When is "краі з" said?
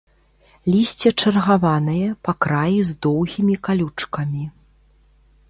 2.47-2.97